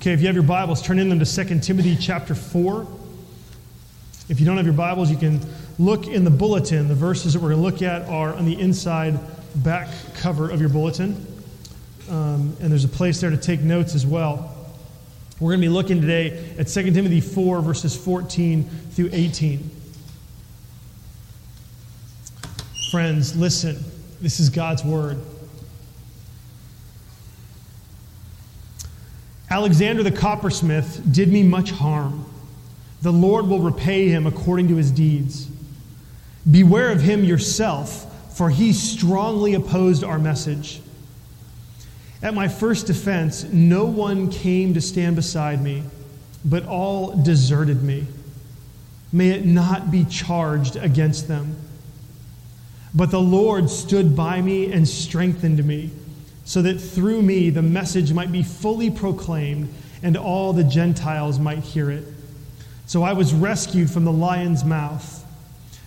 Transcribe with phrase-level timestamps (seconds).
[0.00, 2.86] Okay, if you have your Bibles, turn in them to 2 Timothy chapter 4.
[4.30, 5.42] If you don't have your Bibles, you can
[5.78, 6.88] look in the bulletin.
[6.88, 9.18] The verses that we're going to look at are on the inside
[9.56, 11.22] back cover of your bulletin.
[12.08, 14.56] Um, and there's a place there to take notes as well.
[15.38, 19.70] We're going to be looking today at 2 Timothy 4, verses 14 through 18.
[22.90, 23.84] Friends, listen.
[24.22, 25.18] This is God's word.
[29.50, 32.24] Alexander the coppersmith did me much harm.
[33.02, 35.48] The Lord will repay him according to his deeds.
[36.48, 40.80] Beware of him yourself, for he strongly opposed our message.
[42.22, 45.82] At my first defense, no one came to stand beside me,
[46.44, 48.06] but all deserted me.
[49.12, 51.56] May it not be charged against them.
[52.94, 55.90] But the Lord stood by me and strengthened me
[56.44, 59.72] so that through me the message might be fully proclaimed
[60.02, 62.04] and all the Gentiles might hear it.
[62.86, 65.24] So I was rescued from the lion's mouth.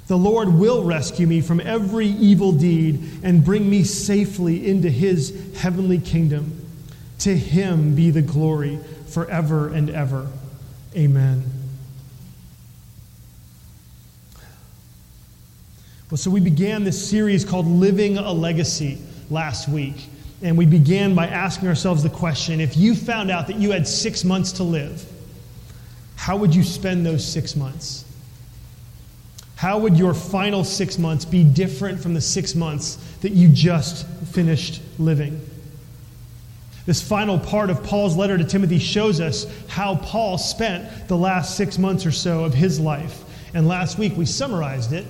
[0.07, 5.55] The Lord will rescue me from every evil deed and bring me safely into his
[5.57, 6.59] heavenly kingdom.
[7.19, 10.27] To him be the glory forever and ever.
[10.95, 11.43] Amen.
[16.09, 20.09] Well, so we began this series called Living a Legacy last week.
[20.43, 23.87] And we began by asking ourselves the question if you found out that you had
[23.87, 25.03] six months to live,
[26.17, 28.03] how would you spend those six months?
[29.55, 34.05] How would your final six months be different from the six months that you just
[34.33, 35.39] finished living?
[36.85, 41.55] This final part of Paul's letter to Timothy shows us how Paul spent the last
[41.55, 43.23] six months or so of his life.
[43.53, 45.05] And last week we summarized it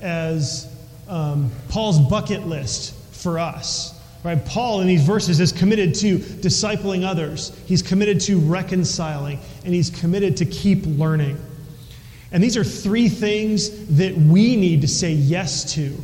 [0.00, 0.74] as
[1.08, 3.98] um, Paul's bucket list for us.
[4.24, 4.44] Right?
[4.44, 7.58] Paul, in these verses, is committed to discipling others.
[7.66, 11.40] He's committed to reconciling, and he's committed to keep learning.
[12.30, 15.96] And these are three things that we need to say yes to.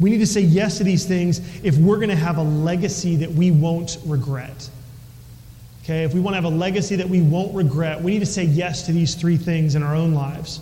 [0.00, 3.16] We need to say yes to these things if we're going to have a legacy
[3.16, 4.68] that we won't regret.
[5.84, 8.26] Okay, if we want to have a legacy that we won't regret, we need to
[8.26, 10.60] say yes to these three things in our own lives.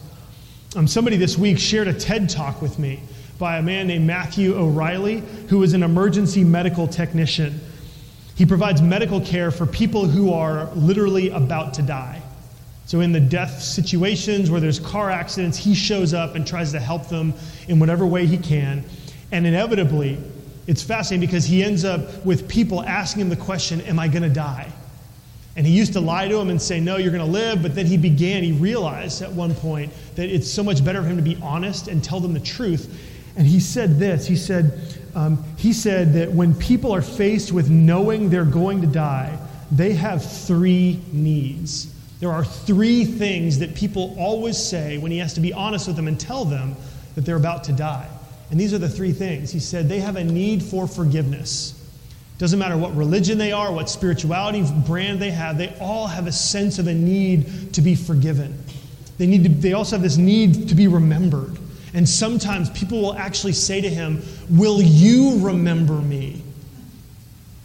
[0.76, 3.00] Um, somebody this week shared a TED talk with me
[3.40, 7.58] by a man named Matthew O'Reilly, who is an emergency medical technician.
[8.36, 12.22] He provides medical care for people who are literally about to die.
[12.86, 16.80] So, in the death situations where there's car accidents, he shows up and tries to
[16.80, 17.32] help them
[17.66, 18.84] in whatever way he can.
[19.32, 20.18] And inevitably,
[20.66, 24.22] it's fascinating because he ends up with people asking him the question, Am I going
[24.22, 24.70] to die?
[25.56, 27.62] And he used to lie to him and say, No, you're going to live.
[27.62, 31.08] But then he began, he realized at one point that it's so much better for
[31.08, 33.09] him to be honest and tell them the truth
[33.40, 34.78] and he said this he said,
[35.14, 39.38] um, he said that when people are faced with knowing they're going to die,
[39.72, 41.90] they have three needs.
[42.20, 45.96] There are three things that people always say when he has to be honest with
[45.96, 46.76] them and tell them
[47.14, 48.10] that they're about to die.
[48.50, 49.50] And these are the three things.
[49.50, 51.82] He said they have a need for forgiveness.
[52.36, 56.32] Doesn't matter what religion they are, what spirituality brand they have, they all have a
[56.32, 58.62] sense of a need to be forgiven.
[59.16, 61.56] They, need to, they also have this need to be remembered.
[61.92, 66.42] And sometimes people will actually say to him, Will you remember me?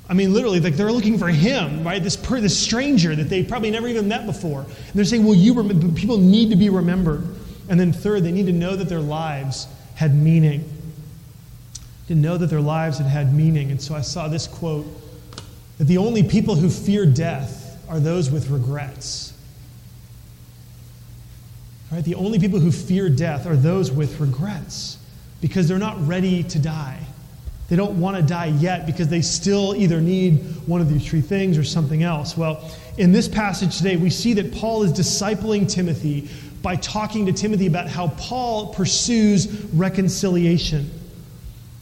[0.07, 2.01] I mean, literally, like they're looking for him, right?
[2.01, 4.61] This, per, this stranger that they probably never even met before.
[4.61, 5.87] And they're saying, Will you remember?
[5.89, 7.23] People need to be remembered.
[7.69, 10.71] And then, third, they need to know that their lives had meaning.
[12.07, 13.71] To know that their lives had had meaning.
[13.71, 14.85] And so I saw this quote
[15.77, 19.33] that the only people who fear death are those with regrets.
[21.91, 22.03] Right?
[22.03, 24.97] The only people who fear death are those with regrets
[25.41, 26.99] because they're not ready to die.
[27.67, 31.21] They don't want to die yet because they still either need one of these three
[31.21, 32.37] things or something else.
[32.37, 36.29] Well, in this passage today, we see that Paul is discipling Timothy
[36.61, 40.89] by talking to Timothy about how Paul pursues reconciliation.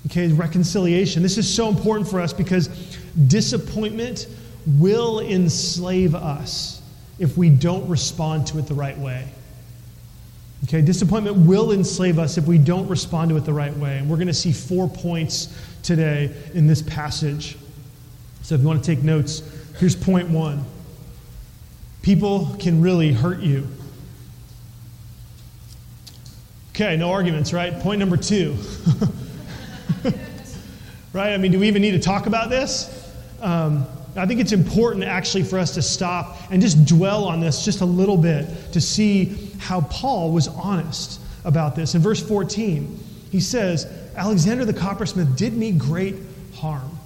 [0.07, 1.23] Okay, reconciliation.
[1.23, 2.67] This is so important for us because
[3.27, 4.27] disappointment
[4.79, 6.81] will enslave us
[7.19, 9.27] if we don't respond to it the right way.
[10.65, 13.97] Okay, disappointment will enslave us if we don't respond to it the right way.
[13.97, 17.57] And we're going to see four points today in this passage.
[18.43, 19.43] So if you want to take notes,
[19.79, 20.65] here's point one
[22.01, 23.67] people can really hurt you.
[26.71, 27.79] Okay, no arguments, right?
[27.79, 28.57] Point number two.
[31.13, 31.33] right?
[31.33, 33.11] I mean, do we even need to talk about this?
[33.41, 37.63] Um, I think it's important actually for us to stop and just dwell on this
[37.65, 41.95] just a little bit to see how Paul was honest about this.
[41.95, 42.99] In verse 14,
[43.31, 46.15] he says, Alexander the coppersmith did me great
[46.55, 46.99] harm.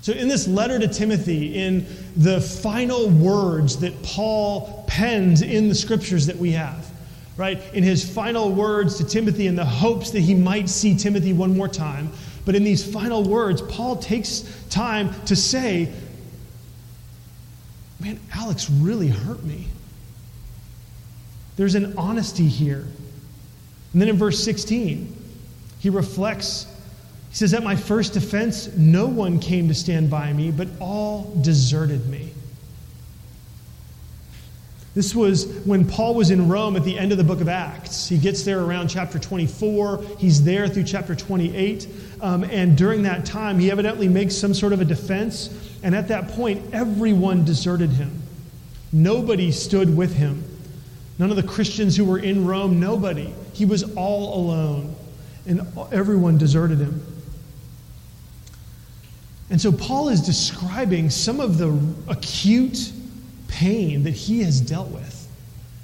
[0.00, 1.86] So, in this letter to Timothy, in
[2.16, 6.88] the final words that Paul pens in the scriptures that we have,
[7.36, 7.60] right?
[7.74, 11.56] In his final words to Timothy, in the hopes that he might see Timothy one
[11.56, 12.10] more time,
[12.44, 14.40] but in these final words, Paul takes
[14.70, 15.92] time to say,
[18.00, 19.66] Man, Alex really hurt me.
[21.58, 22.86] There's an honesty here.
[23.92, 25.12] And then in verse 16,
[25.80, 26.66] he reflects.
[27.30, 31.36] He says, At my first defense, no one came to stand by me, but all
[31.42, 32.30] deserted me.
[34.94, 38.08] This was when Paul was in Rome at the end of the book of Acts.
[38.08, 40.04] He gets there around chapter 24.
[40.18, 41.88] He's there through chapter 28.
[42.20, 45.50] Um, and during that time, he evidently makes some sort of a defense.
[45.82, 48.22] And at that point, everyone deserted him.
[48.92, 50.47] Nobody stood with him.
[51.18, 53.32] None of the Christians who were in Rome, nobody.
[53.52, 54.94] He was all alone.
[55.46, 57.02] And everyone deserted him.
[59.50, 61.76] And so Paul is describing some of the
[62.06, 62.92] acute
[63.48, 65.28] pain that he has dealt with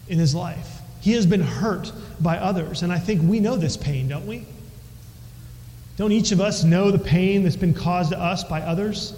[0.08, 0.80] in his life.
[1.00, 1.90] He has been hurt
[2.20, 2.82] by others.
[2.82, 4.46] And I think we know this pain, don't we?
[5.96, 9.14] Don't each of us know the pain that's been caused to us by others?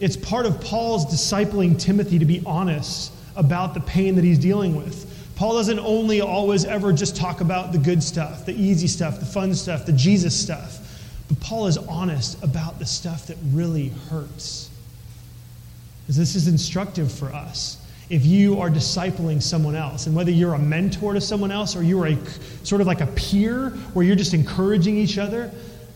[0.00, 4.74] It's part of Paul's discipling Timothy to be honest about the pain that he's dealing
[4.74, 5.12] with.
[5.36, 9.26] Paul doesn't only always ever just talk about the good stuff, the easy stuff, the
[9.26, 10.80] fun stuff, the Jesus stuff,
[11.28, 14.70] but Paul is honest about the stuff that really hurts.
[16.08, 17.78] This is instructive for us.
[18.08, 21.82] If you are discipling someone else, and whether you're a mentor to someone else or
[21.82, 22.16] you're a
[22.62, 25.50] sort of like a peer where you're just encouraging each other,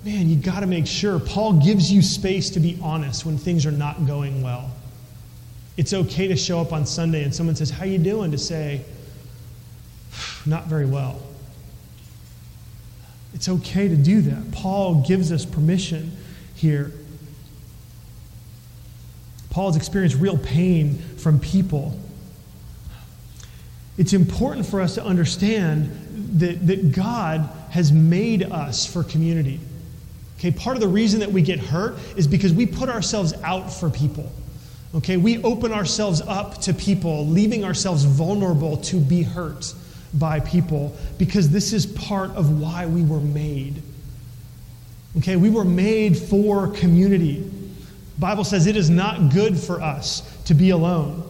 [0.04, 1.20] man, you got to make sure.
[1.20, 4.70] Paul gives you space to be honest when things are not going well.
[5.81, 8.82] It's okay to show up on Sunday and someone says, "How you doing?" to say,
[10.44, 11.19] "Not very well."
[13.32, 14.53] It's okay to do that.
[14.53, 16.12] Paul gives us permission
[16.55, 16.93] here.
[19.49, 21.99] Paul's experienced real pain from people.
[23.97, 29.61] It's important for us to understand that, that God has made us for community.
[30.38, 33.73] Okay, part of the reason that we get hurt is because we put ourselves out
[33.73, 34.31] for people.
[34.92, 39.72] Okay, we open ourselves up to people, leaving ourselves vulnerable to be hurt
[40.14, 43.82] by people because this is part of why we were made.
[45.19, 47.48] Okay, we were made for community.
[48.19, 51.22] Bible says it is not good for us to be alone.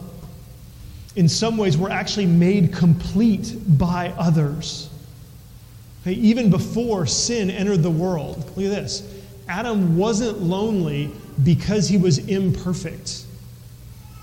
[1.17, 4.89] In some ways, we're actually made complete by others.
[6.03, 9.03] Okay, even before sin entered the world, look at this
[9.49, 11.11] Adam wasn't lonely
[11.45, 13.25] because he was imperfect.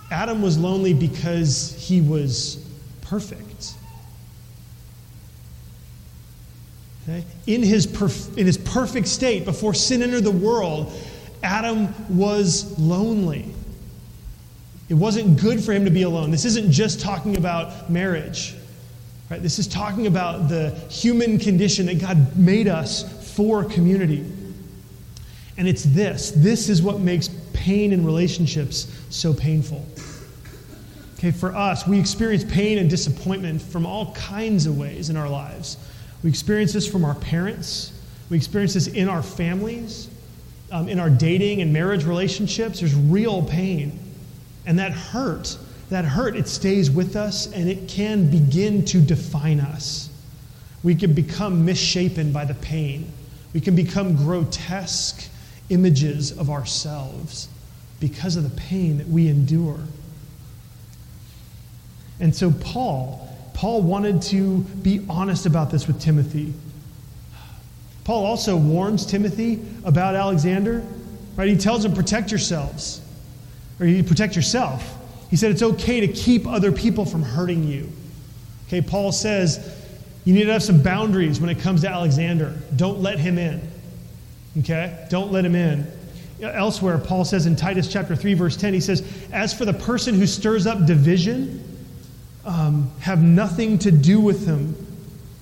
[0.09, 2.65] Adam was lonely because he was
[3.01, 3.74] perfect.
[7.04, 7.24] Okay?
[7.45, 10.94] In, his perf- in his perfect state, before sin entered the world,
[11.44, 13.54] Adam was lonely.
[14.89, 16.31] It wasn't good for him to be alone.
[16.31, 18.56] This isn't just talking about marriage.
[19.30, 19.42] Right?
[19.42, 24.25] This is talking about the human condition that God made us for community.
[25.57, 26.31] And it's this.
[26.31, 29.86] This is what makes pain in relationships so painful.
[31.15, 35.30] Okay, for us, we experience pain and disappointment from all kinds of ways in our
[35.30, 35.77] lives.
[36.24, 37.94] We experience this from our parents.
[38.30, 40.09] We experience this in our families
[40.71, 44.00] um, in our dating and marriage relationships, there's real pain.
[44.65, 45.57] And that hurt,
[45.89, 50.09] that hurt, it stays with us and it can begin to define us.
[50.83, 53.11] We can become misshapen by the pain.
[53.54, 55.30] We can become grotesque
[55.69, 57.47] images of ourselves
[57.99, 59.80] because of the pain that we endure.
[62.19, 66.54] And so, Paul, Paul wanted to be honest about this with Timothy.
[68.04, 70.85] Paul also warns Timothy about Alexander,
[71.35, 71.49] right?
[71.49, 73.01] He tells him, protect yourselves,
[73.80, 74.95] or you protect yourself.
[75.30, 77.92] He said it's okay to keep other people from hurting you.
[78.68, 79.75] Okay, Paul says
[80.23, 82.57] you need to have some boundaries when it comes to Alexander.
[82.75, 83.61] Don't let him in.
[84.59, 85.06] Okay?
[85.09, 85.89] Don't let him in.
[86.41, 90.13] Elsewhere, Paul says in Titus chapter 3, verse 10, he says, As for the person
[90.15, 91.63] who stirs up division,
[92.45, 94.75] um, have nothing to do with him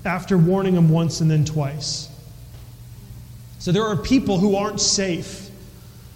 [0.05, 2.09] after warning him once and then twice.
[3.59, 5.49] So there are people who aren't safe.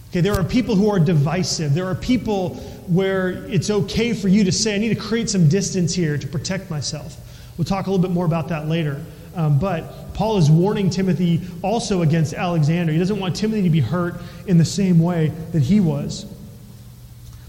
[0.10, 1.74] Okay, there are people who are divisive.
[1.74, 2.56] There are people
[2.88, 6.28] where it's okay for you to say, I need to create some distance here to
[6.28, 7.18] protect myself.
[7.58, 9.04] We'll talk a little bit more about that later.
[9.40, 12.92] Um, but Paul is warning Timothy also against Alexander.
[12.92, 14.16] He doesn't want Timothy to be hurt
[14.48, 16.26] in the same way that he was.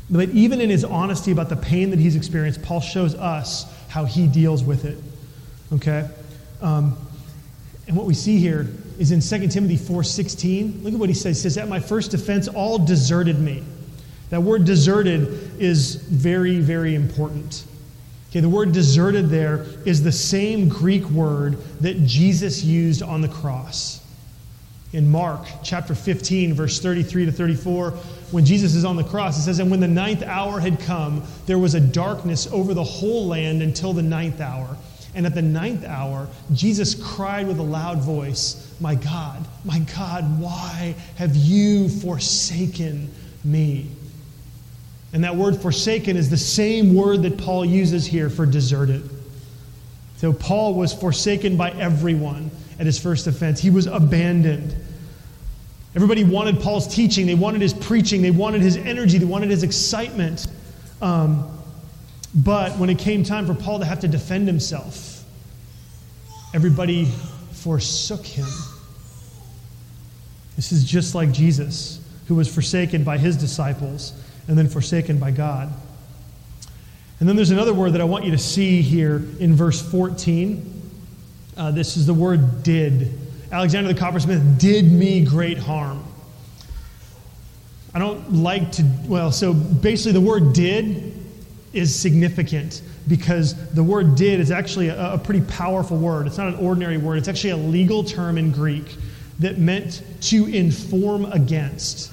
[0.09, 4.05] But even in his honesty about the pain that he's experienced, Paul shows us how
[4.05, 4.99] he deals with it.
[5.73, 6.09] Okay?
[6.63, 6.97] Um,
[7.89, 8.69] and what we see here
[9.01, 10.85] is in 2 Timothy 4:16.
[10.85, 11.39] Look at what he says.
[11.39, 13.65] He says, "At my first defense, all deserted me."
[14.29, 17.65] That word deserted is very, very important.
[18.31, 23.29] Okay, the word deserted there is the same Greek word that Jesus used on the
[23.29, 24.01] cross.
[24.93, 27.91] In Mark chapter 15, verse 33 to 34,
[28.31, 31.25] when Jesus is on the cross, it says, And when the ninth hour had come,
[31.47, 34.77] there was a darkness over the whole land until the ninth hour.
[35.15, 40.41] And at the ninth hour, Jesus cried with a loud voice, My God, my God,
[40.41, 43.91] why have you forsaken me?
[45.13, 49.09] And that word forsaken is the same word that Paul uses here for deserted.
[50.17, 54.75] So Paul was forsaken by everyone at his first offense, he was abandoned.
[55.95, 59.63] Everybody wanted Paul's teaching, they wanted his preaching, they wanted his energy, they wanted his
[59.63, 60.47] excitement.
[61.03, 61.59] Um,
[62.35, 65.25] but when it came time for Paul to have to defend himself,
[66.55, 67.07] everybody
[67.53, 68.47] forsook him.
[70.57, 74.13] This is just like Jesus, who was forsaken by his disciples
[74.49, 75.73] and then forsaken by God.
[77.21, 80.81] And then there's another word that I want you to see here in verse 14.
[81.57, 83.19] Uh, this is the word did.
[83.53, 86.03] Alexander the coppersmith did me great harm.
[87.93, 91.15] I don't like to, well, so basically the word did
[91.73, 96.27] is significant because the word did is actually a, a pretty powerful word.
[96.27, 98.97] It's not an ordinary word, it's actually a legal term in Greek
[99.41, 102.13] that meant to inform against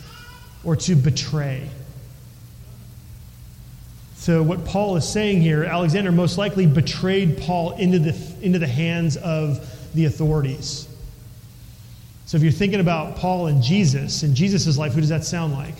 [0.63, 1.69] or to betray.
[4.27, 8.67] So, what Paul is saying here, Alexander most likely betrayed Paul into the, into the
[8.67, 9.65] hands of
[9.95, 10.85] the authorities.
[12.25, 15.53] So, if you're thinking about Paul and Jesus, in Jesus' life, who does that sound
[15.53, 15.75] like?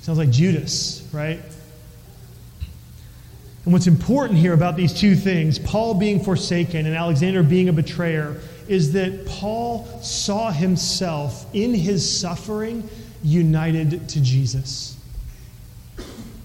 [0.00, 1.38] Sounds like Judas, right?
[3.64, 7.72] And what's important here about these two things, Paul being forsaken and Alexander being a
[7.72, 12.90] betrayer, is that Paul saw himself in his suffering
[13.22, 14.97] united to Jesus.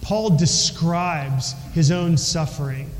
[0.03, 2.91] Paul describes his own suffering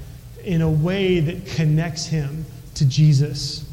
[0.44, 2.46] in a way that connects him
[2.76, 3.70] to Jesus.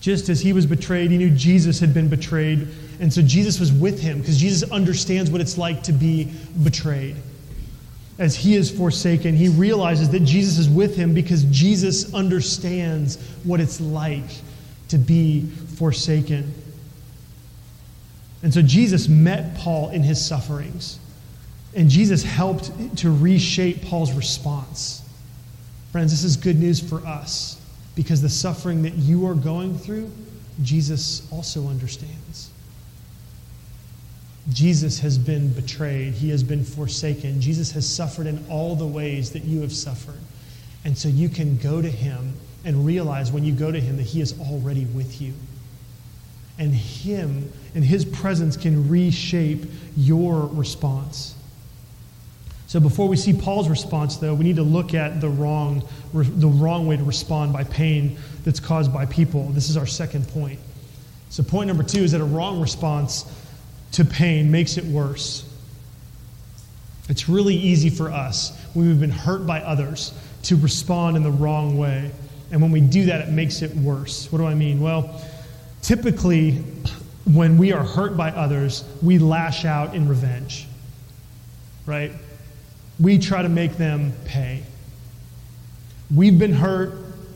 [0.00, 2.68] Just as he was betrayed, he knew Jesus had been betrayed.
[3.00, 6.32] And so Jesus was with him because Jesus understands what it's like to be
[6.62, 7.16] betrayed.
[8.18, 13.60] As he is forsaken, he realizes that Jesus is with him because Jesus understands what
[13.60, 14.28] it's like
[14.88, 15.42] to be
[15.76, 16.52] forsaken.
[18.42, 20.98] And so Jesus met Paul in his sufferings.
[21.78, 25.08] And Jesus helped to reshape Paul's response.
[25.92, 27.60] Friends, this is good news for us
[27.94, 30.10] because the suffering that you are going through,
[30.64, 32.50] Jesus also understands.
[34.50, 37.40] Jesus has been betrayed, he has been forsaken.
[37.40, 40.18] Jesus has suffered in all the ways that you have suffered.
[40.84, 44.02] And so you can go to him and realize when you go to him that
[44.02, 45.32] he is already with you.
[46.58, 49.64] And him and his presence can reshape
[49.96, 51.36] your response.
[52.68, 55.82] So before we see Paul's response, though, we need to look at the wrong,
[56.12, 59.48] the wrong way to respond by pain that's caused by people.
[59.48, 60.60] This is our second point.
[61.30, 63.24] So point number two is that a wrong response
[63.92, 65.48] to pain makes it worse.
[67.08, 71.30] It's really easy for us when we've been hurt by others to respond in the
[71.30, 72.10] wrong way.
[72.50, 74.30] And when we do that, it makes it worse.
[74.30, 74.78] What do I mean?
[74.82, 75.22] Well,
[75.80, 76.62] typically,
[77.24, 80.66] when we are hurt by others, we lash out in revenge,
[81.86, 82.12] right?
[83.00, 84.62] We try to make them pay.
[86.14, 86.94] We've been hurt,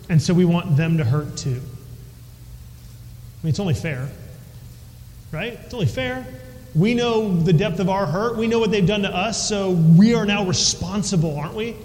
[0.08, 1.60] and so we want them to hurt too.
[1.60, 4.08] I mean, it's only fair,
[5.30, 5.52] right?
[5.64, 6.26] It's only fair.
[6.74, 8.36] We know the depth of our hurt.
[8.36, 11.76] We know what they've done to us, so we are now responsible, aren't we?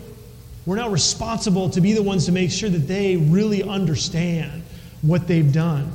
[0.65, 4.63] We're now responsible to be the ones to make sure that they really understand
[5.01, 5.91] what they've done.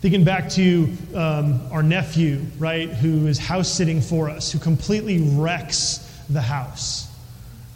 [0.00, 5.18] Thinking back to um, our nephew, right, who is house sitting for us, who completely
[5.18, 7.10] wrecks the house.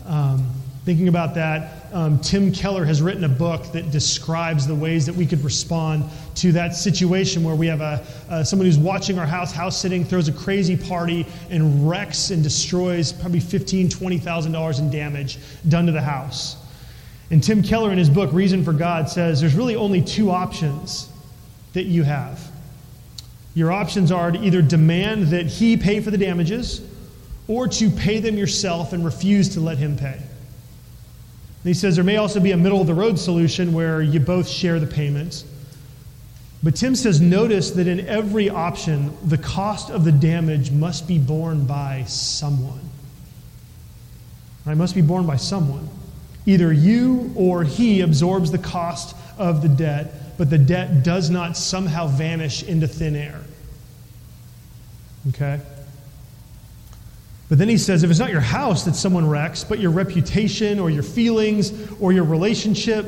[0.07, 0.49] Um,
[0.85, 5.17] thinking about that, um, Tim Keller has written a book that describes the ways that
[5.17, 6.05] we could respond
[6.37, 10.05] to that situation where we have a, uh, someone who's watching our house, house sitting,
[10.05, 15.39] throws a crazy party, and wrecks and destroys probably $15,000, $20,000 in damage
[15.69, 16.57] done to the house.
[17.33, 21.09] And Tim Keller, in his book, Reason for God, says there's really only two options
[21.73, 22.51] that you have.
[23.55, 26.81] Your options are to either demand that he pay for the damages
[27.49, 30.15] or to pay them yourself and refuse to let him pay.
[30.15, 34.21] And he says there may also be a middle of the road solution where you
[34.21, 35.45] both share the payments.
[36.63, 41.19] But Tim says notice that in every option, the cost of the damage must be
[41.19, 42.81] borne by someone.
[44.65, 44.77] Right?
[44.77, 45.89] Must be borne by someone.
[46.47, 51.57] Either you or he absorbs the cost of the debt, but the debt does not
[51.57, 53.41] somehow vanish into thin air.
[55.29, 55.61] Okay?
[57.49, 60.79] But then he says if it's not your house that someone wrecks, but your reputation
[60.79, 63.07] or your feelings or your relationship,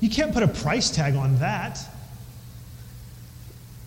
[0.00, 1.78] you can't put a price tag on that.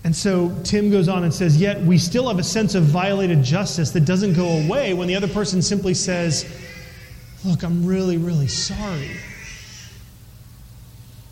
[0.04, 3.44] And so Tim goes on and says, Yet we still have a sense of violated
[3.44, 6.46] justice that doesn't go away when the other person simply says,
[7.44, 9.18] Look, I'm really, really sorry.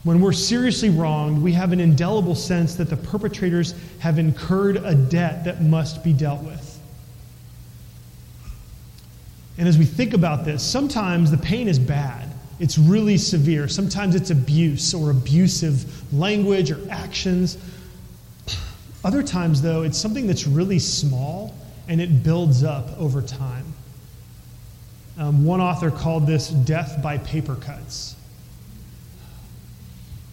[0.06, 4.94] When we're seriously wronged, we have an indelible sense that the perpetrators have incurred a
[4.94, 6.80] debt that must be dealt with.
[9.58, 12.30] And as we think about this, sometimes the pain is bad.
[12.60, 13.68] It's really severe.
[13.68, 17.58] Sometimes it's abuse or abusive language or actions.
[19.04, 21.56] Other times, though, it's something that's really small
[21.88, 23.66] and it builds up over time.
[25.18, 28.16] Um, one author called this death by paper cuts.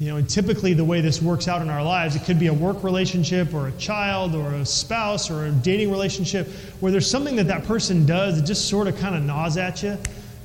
[0.02, 2.48] You know, and typically the way this works out in our lives, it could be
[2.48, 6.48] a work relationship or a child or a spouse or a dating relationship
[6.80, 9.80] where there's something that that person does that just sort of kind of gnaws at
[9.84, 9.96] you,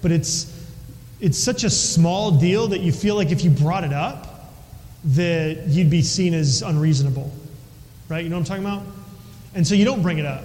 [0.04, 0.56] but it's
[1.20, 4.54] it's such a small deal that you feel like if you brought it up,
[5.04, 7.34] that you'd be seen as unreasonable.
[8.10, 8.24] Right?
[8.24, 8.84] You know what I'm talking about?
[9.56, 10.44] And so you don't bring it up.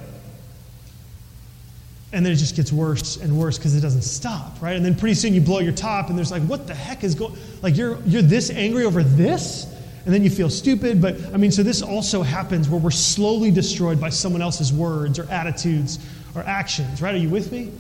[2.12, 4.76] And then it just gets worse and worse because it doesn't stop, right?
[4.76, 7.14] And then pretty soon you blow your top and there's like, what the heck is
[7.14, 9.66] going like you're you're this angry over this?
[10.04, 13.52] And then you feel stupid, but I mean, so this also happens where we're slowly
[13.52, 16.00] destroyed by someone else's words or attitudes
[16.34, 17.14] or actions, right?
[17.14, 17.70] Are you with me?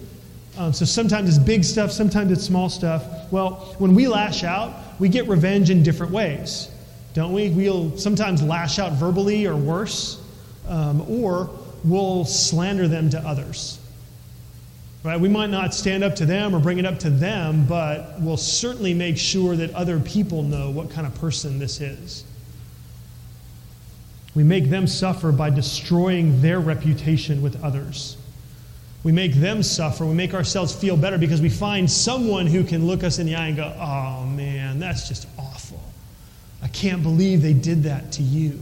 [0.56, 3.32] Um, so sometimes it's big stuff, sometimes it's small stuff.
[3.32, 6.70] Well, when we lash out, we get revenge in different ways,
[7.14, 7.50] don't we?
[7.50, 10.22] We'll sometimes lash out verbally or worse,
[10.68, 11.50] um, or
[11.84, 13.80] we'll slander them to others.
[15.04, 15.18] Right?
[15.18, 18.36] We might not stand up to them or bring it up to them, but we'll
[18.36, 22.24] certainly make sure that other people know what kind of person this is.
[24.34, 28.16] We make them suffer by destroying their reputation with others.
[29.04, 30.06] We make them suffer.
[30.06, 33.34] We make ourselves feel better because we find someone who can look us in the
[33.34, 35.82] eye and go, oh man, that's just awful.
[36.62, 38.60] I can't believe they did that to you.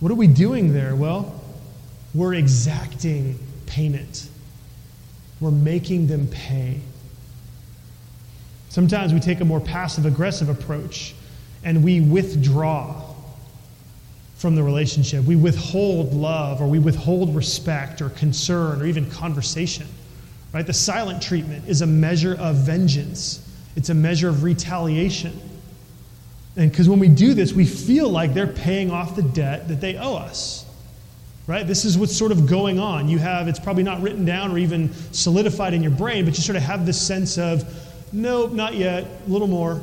[0.00, 0.96] What are we doing there?
[0.96, 1.38] Well,
[2.14, 4.28] we're exacting payment.
[5.40, 6.80] We're making them pay.
[8.70, 11.14] Sometimes we take a more passive aggressive approach
[11.64, 13.02] and we withdraw
[14.36, 15.24] from the relationship.
[15.24, 19.86] We withhold love or we withhold respect or concern or even conversation.
[20.52, 20.66] Right?
[20.66, 23.44] The silent treatment is a measure of vengeance.
[23.76, 25.38] It's a measure of retaliation.
[26.56, 29.80] And because when we do this, we feel like they're paying off the debt that
[29.80, 30.64] they owe us
[31.48, 31.66] right?
[31.66, 33.08] This is what's sort of going on.
[33.08, 36.42] You have, it's probably not written down or even solidified in your brain, but you
[36.42, 37.64] sort of have this sense of,
[38.12, 39.80] nope, not yet, a little more.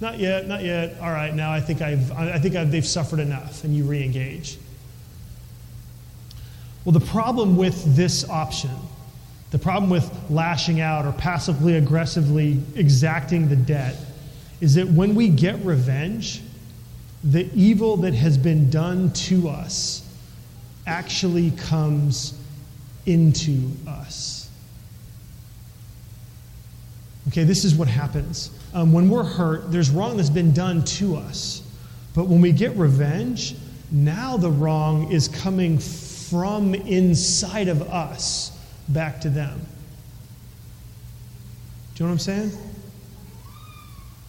[0.00, 0.98] Not yet, not yet.
[0.98, 4.02] All right, now I think, I've, I think I've, they've suffered enough, and you re
[4.02, 4.56] engage.
[6.86, 8.70] Well, the problem with this option,
[9.50, 13.96] the problem with lashing out or passively aggressively exacting the debt,
[14.62, 16.40] is that when we get revenge,
[17.22, 20.06] the evil that has been done to us
[20.86, 22.38] actually comes
[23.06, 24.50] into us.
[27.28, 28.50] Okay, this is what happens.
[28.74, 31.62] Um, when we're hurt, there's wrong that's been done to us.
[32.14, 33.54] But when we get revenge,
[33.90, 38.56] now the wrong is coming from inside of us
[38.88, 39.60] back to them.
[41.94, 42.52] Do you know what I'm saying?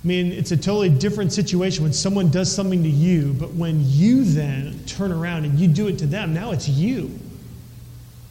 [0.04, 3.82] I mean, it's a totally different situation when someone does something to you, but when
[3.86, 7.20] you then turn around and you do it to them, now it's you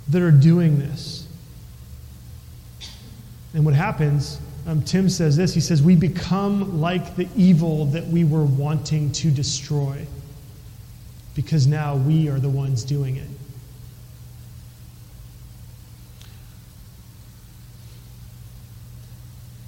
[0.09, 1.28] that are doing this.
[3.54, 8.06] And what happens, um, Tim says this he says, We become like the evil that
[8.06, 10.04] we were wanting to destroy
[11.37, 13.28] because now we are the ones doing it.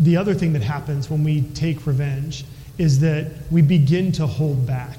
[0.02, 2.44] The other thing that happens when we take revenge
[2.78, 4.98] is that we begin to hold back.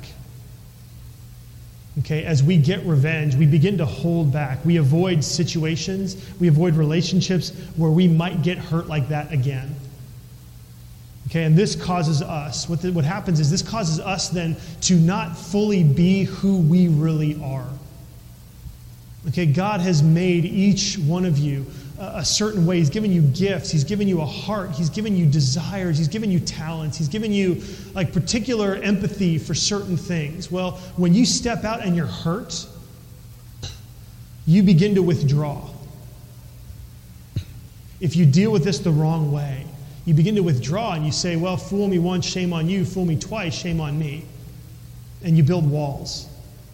[2.00, 4.64] Okay, as we get revenge, we begin to hold back.
[4.66, 9.76] We avoid situations, we avoid relationships where we might get hurt like that again.
[11.28, 14.96] Okay, and this causes us, what, the, what happens is this causes us then to
[14.96, 17.70] not fully be who we really are.
[19.30, 21.66] Okay, God has made each one of you
[22.00, 22.78] a certain way.
[22.80, 23.70] He's given you gifts.
[23.72, 24.72] He's given you a heart.
[24.72, 25.98] He's given you desires.
[25.98, 26.98] He's given you talents.
[26.98, 27.62] He's given you
[27.94, 30.52] like particular empathy for certain things.
[30.52, 32.66] Well, when you step out and you're hurt,
[34.46, 35.70] you begin to withdraw.
[38.02, 39.66] If you deal with this the wrong way,
[40.06, 42.84] You begin to withdraw and you say, Well, fool me once, shame on you.
[42.84, 44.26] Fool me twice, shame on me.
[45.24, 46.28] And you build walls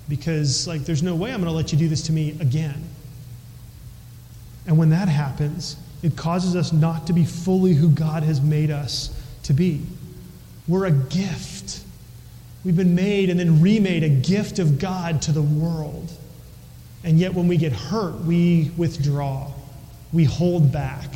[0.08, 2.89] because, like, there's no way I'm going to let you do this to me again.
[4.68, 8.72] And when that happens, it causes us not to be fully who God has made
[8.72, 9.10] us
[9.44, 9.82] to be.
[10.68, 11.82] We're a gift.
[12.64, 16.12] We've been made and then remade a gift of God to the world.
[17.04, 19.52] And yet, when we get hurt, we withdraw,
[20.12, 21.10] we hold back.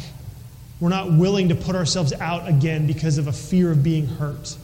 [0.79, 4.57] We're not willing to put ourselves out again because of a fear of being hurt.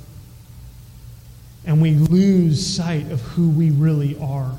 [1.65, 4.51] And we lose sight of who we really are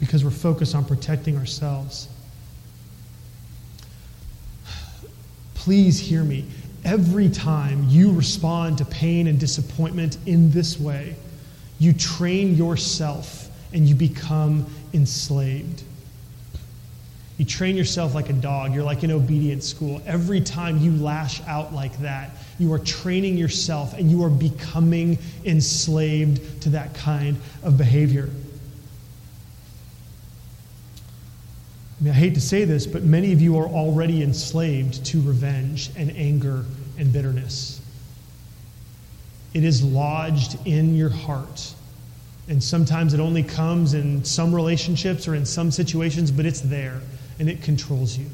[0.00, 2.08] because we're focused on protecting ourselves.
[5.64, 6.44] Please hear me.
[6.84, 11.16] Every time you respond to pain and disappointment in this way,
[11.78, 15.82] you train yourself and you become enslaved.
[17.38, 18.74] You train yourself like a dog.
[18.74, 20.02] You're like in obedience school.
[20.04, 25.16] Every time you lash out like that, you are training yourself and you are becoming
[25.46, 28.28] enslaved to that kind of behavior.
[32.04, 35.22] I mean, I hate to say this, but many of you are already enslaved to
[35.22, 36.66] revenge and anger
[36.98, 37.80] and bitterness.
[39.54, 41.72] It is lodged in your heart.
[42.46, 47.00] And sometimes it only comes in some relationships or in some situations, but it's there
[47.38, 48.26] and it controls you.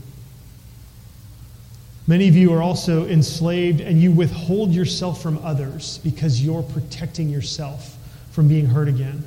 [2.09, 7.29] Many of you are also enslaved and you withhold yourself from others because you're protecting
[7.29, 7.97] yourself
[8.33, 9.23] from being hurt again.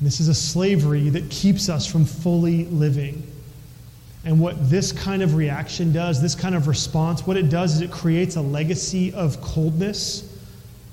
[0.00, 3.26] This is a slavery that keeps us from fully living.
[4.24, 7.80] And what this kind of reaction does, this kind of response, what it does is
[7.80, 10.36] it creates a legacy of coldness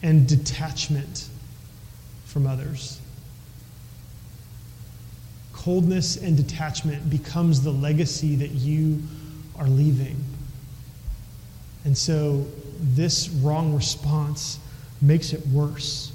[0.02, 1.28] and detachment
[2.26, 3.00] from others.
[5.54, 9.02] Coldness and detachment becomes the legacy that you
[9.58, 10.24] are leaving.
[11.86, 12.46] And so
[12.80, 14.60] this wrong response
[15.02, 16.12] makes it worse.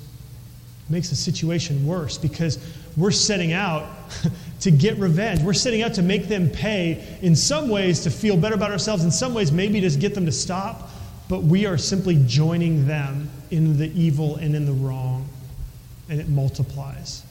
[0.88, 2.58] Makes the situation worse because
[2.96, 3.88] we're setting out
[4.60, 5.40] to get revenge.
[5.40, 9.04] We're setting out to make them pay in some ways to feel better about ourselves,
[9.04, 10.90] in some ways, maybe just get them to stop.
[11.28, 15.28] But we are simply joining them in the evil and in the wrong
[16.10, 17.22] and it multiplies.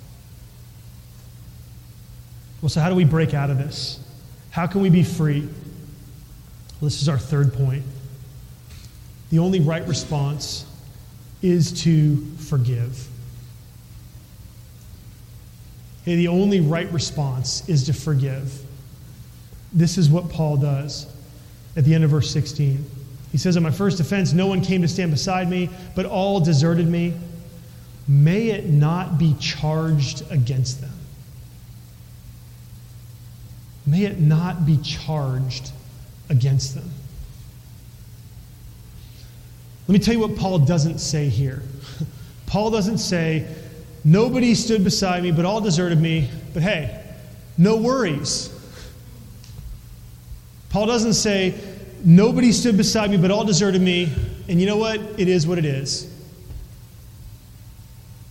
[2.62, 4.00] Well, so how do we break out of this?
[4.52, 5.42] How can we be free?
[5.42, 7.84] Well, this is our third point.
[9.32, 10.66] The only right response
[11.42, 13.08] is to forgive.
[16.02, 18.62] Okay, the only right response is to forgive.
[19.74, 21.08] This is what Paul does
[21.76, 22.84] at the end of verse 16.
[23.32, 26.40] He says, In my first offense, no one came to stand beside me, but all
[26.40, 27.14] deserted me
[28.08, 30.92] may it not be charged against them.
[33.86, 35.72] May it not be charged
[36.28, 36.90] against them.
[39.88, 41.62] Let me tell you what Paul doesn't say here.
[42.48, 43.48] Paul doesn't say,
[44.04, 47.04] Nobody stood beside me, but all deserted me, but hey,
[47.58, 48.54] no worries.
[50.70, 51.56] Paul doesn't say,
[52.04, 54.14] Nobody stood beside me, but all deserted me,
[54.48, 55.00] and you know what?
[55.18, 56.10] It is what it is.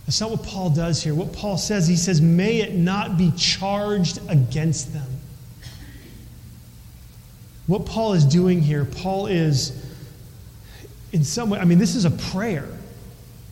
[0.05, 1.13] That's not what Paul does here.
[1.13, 5.05] What Paul says, he says, may it not be charged against them.
[7.67, 9.85] What Paul is doing here, Paul is,
[11.11, 12.67] in some way, I mean, this is a prayer,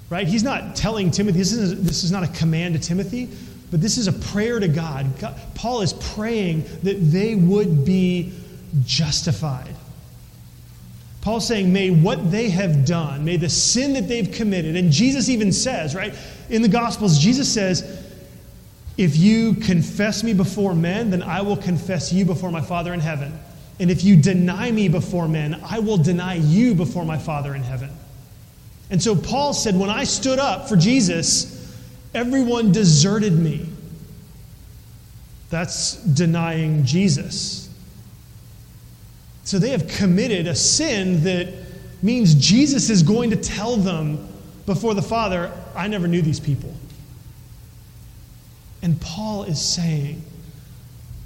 [0.09, 0.27] right?
[0.27, 3.29] He's not telling Timothy, this is, this is not a command to Timothy,
[3.71, 5.19] but this is a prayer to God.
[5.19, 8.33] God Paul is praying that they would be
[8.85, 9.75] justified.
[11.21, 15.27] Paul's saying, may what they have done, may the sin that they've committed, and Jesus
[15.27, 16.13] even says, right,
[16.49, 18.05] in the Gospels, Jesus says,
[18.97, 23.01] if you confess me before men, then I will confess you before my Father in
[23.01, 23.37] heaven.
[23.79, 27.61] And if you deny me before men, I will deny you before my Father in
[27.61, 27.89] heaven.
[28.89, 31.75] And so Paul said, when I stood up for Jesus,
[32.13, 33.67] everyone deserted me.
[35.49, 37.69] That's denying Jesus.
[39.43, 41.53] So they have committed a sin that
[42.01, 44.27] means Jesus is going to tell them
[44.65, 46.73] before the Father, I never knew these people.
[48.81, 50.21] And Paul is saying,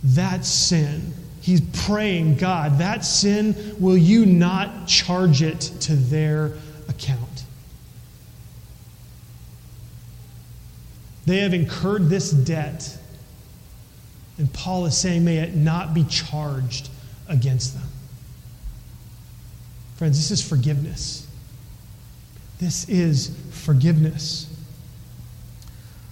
[0.03, 6.53] that sin, he's praying, God, that sin, will you not charge it to their
[6.87, 7.30] account?
[11.31, 12.97] They have incurred this debt.
[14.37, 16.89] And Paul is saying, may it not be charged
[17.29, 17.87] against them.
[19.95, 21.25] Friends, this is forgiveness.
[22.59, 24.53] This is forgiveness.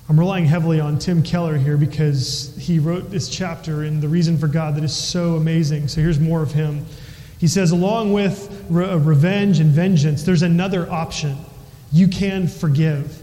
[0.07, 4.37] I'm relying heavily on Tim Keller here because he wrote this chapter in The Reason
[4.37, 5.89] for God that is so amazing.
[5.89, 6.85] So here's more of him.
[7.39, 11.35] He says, along with re- uh, revenge and vengeance, there's another option.
[11.91, 13.18] You can forgive.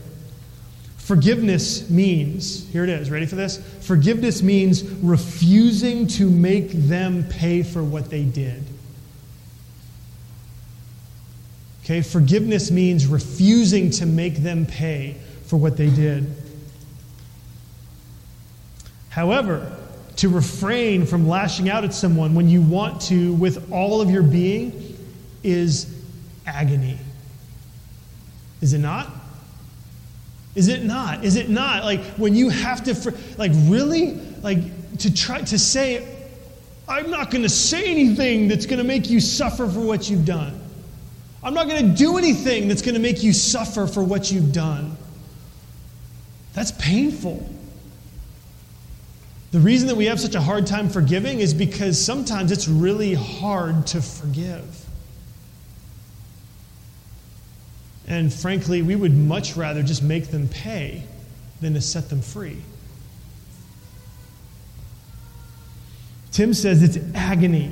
[1.07, 3.59] Forgiveness means, here it is, ready for this?
[3.87, 8.65] Forgiveness means refusing to make them pay for what they did.
[11.85, 15.15] Okay, forgiveness means refusing to make them pay
[15.45, 16.29] for what they did.
[19.11, 19.79] However,
[20.17, 24.25] to refrain from lashing out at someone when you want to with all of your
[24.25, 24.99] being
[25.45, 25.87] is
[26.49, 26.99] agony.
[28.61, 29.09] Is it not?
[30.57, 31.23] Is it not?
[31.23, 31.85] Is it not?
[31.85, 34.15] Like when you have to, like, really?
[34.43, 34.59] Like
[34.99, 36.17] to try to say,
[36.89, 40.25] I'm not going to say anything that's going to make you suffer for what you've
[40.25, 40.59] done.
[41.43, 44.53] I'm not going to do anything that's going to make you suffer for what you've
[44.53, 44.97] done.
[46.55, 47.47] That's painful.
[49.53, 53.13] The reason that we have such a hard time forgiving is because sometimes it's really
[53.13, 54.86] hard to forgive.
[58.07, 61.03] And frankly, we would much rather just make them pay
[61.61, 62.59] than to set them free.
[66.31, 67.71] Tim says it's agony,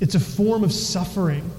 [0.00, 1.50] it's a form of suffering.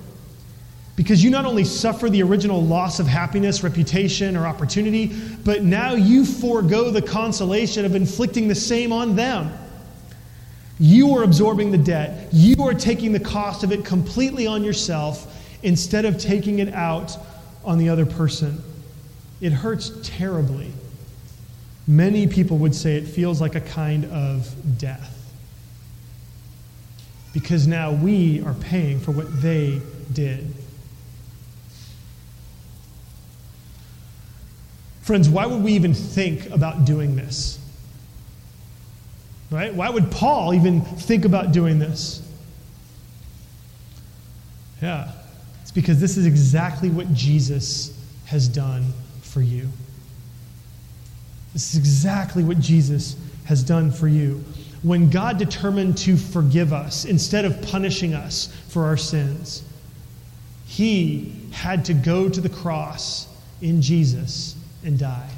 [0.96, 5.94] Because you not only suffer the original loss of happiness, reputation, or opportunity, but now
[5.94, 9.52] you forego the consolation of inflicting the same on them.
[10.80, 12.30] You are absorbing the debt.
[12.32, 17.18] You are taking the cost of it completely on yourself instead of taking it out
[17.66, 18.62] on the other person.
[19.42, 20.72] It hurts terribly.
[21.88, 25.12] Many people would say it feels like a kind of death.
[27.34, 29.82] Because now we are paying for what they
[30.14, 30.52] did.
[35.02, 37.60] Friends, why would we even think about doing this?
[39.52, 39.74] Right?
[39.74, 42.22] Why would Paul even think about doing this?
[44.82, 45.12] Yeah,
[45.66, 49.68] it's because this is exactly what Jesus has done for you.
[51.54, 54.44] This is exactly what Jesus has done for you.
[54.84, 59.64] When God determined to forgive us instead of punishing us for our sins,
[60.68, 63.28] He had to go to the cross
[63.60, 65.32] in Jesus and die.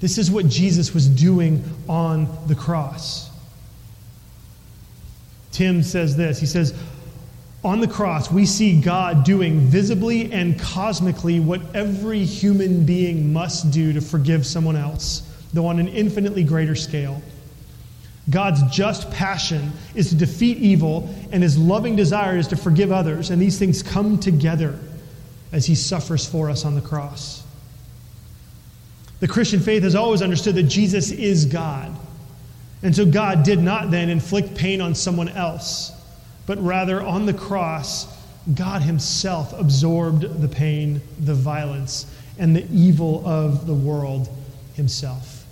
[0.00, 3.30] This is what Jesus was doing on the cross.
[5.52, 6.74] Tim says this He says,
[7.62, 13.70] On the cross, we see God doing visibly and cosmically what every human being must
[13.70, 17.20] do to forgive someone else, though on an infinitely greater scale.
[18.30, 23.30] God's just passion is to defeat evil, and his loving desire is to forgive others,
[23.30, 24.78] and these things come together
[25.52, 27.42] as he suffers for us on the cross.
[29.18, 31.94] The Christian faith has always understood that Jesus is God.
[32.82, 35.92] And so God did not then inflict pain on someone else,
[36.50, 38.12] but rather on the cross,
[38.56, 44.28] God Himself absorbed the pain, the violence, and the evil of the world
[44.74, 45.46] Himself.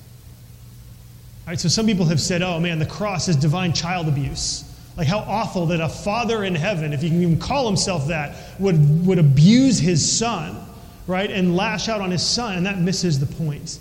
[1.47, 4.65] All right, so some people have said, oh man, the cross is divine child abuse.
[4.97, 8.35] Like, how awful that a father in heaven, if he can even call himself that,
[8.59, 10.67] would, would abuse his son,
[11.07, 13.79] right, and lash out on his son, and that misses the point.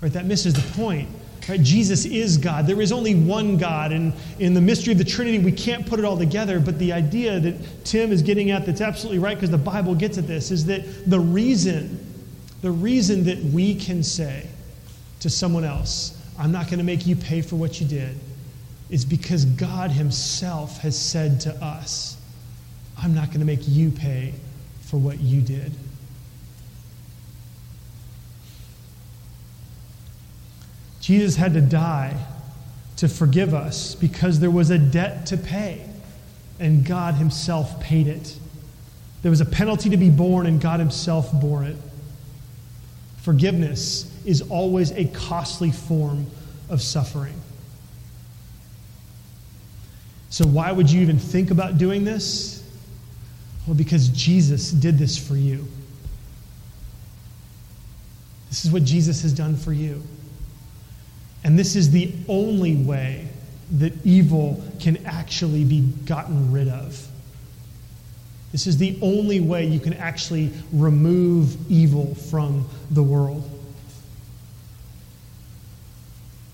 [0.00, 0.12] Right?
[0.12, 1.08] That misses the point.
[1.48, 1.62] Right?
[1.62, 2.66] Jesus is God.
[2.66, 3.92] There is only one God.
[3.92, 6.58] And in the mystery of the Trinity, we can't put it all together.
[6.58, 10.18] But the idea that Tim is getting at that's absolutely right because the Bible gets
[10.18, 12.04] at this is that the reason,
[12.62, 14.48] the reason that we can say
[15.20, 18.18] to someone else, I'm not going to make you pay for what you did,
[18.90, 22.16] is because God Himself has said to us,
[22.98, 24.34] I'm not going to make you pay
[24.82, 25.72] for what you did.
[31.06, 32.16] Jesus had to die
[32.96, 35.86] to forgive us because there was a debt to pay,
[36.58, 38.36] and God Himself paid it.
[39.22, 41.76] There was a penalty to be borne, and God Himself bore it.
[43.18, 46.26] Forgiveness is always a costly form
[46.68, 47.40] of suffering.
[50.30, 52.68] So, why would you even think about doing this?
[53.64, 55.68] Well, because Jesus did this for you.
[58.48, 60.02] This is what Jesus has done for you.
[61.46, 63.24] And this is the only way
[63.78, 67.06] that evil can actually be gotten rid of.
[68.50, 73.48] This is the only way you can actually remove evil from the world.